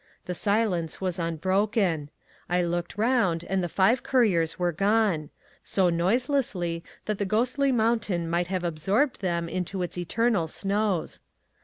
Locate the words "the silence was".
0.25-1.19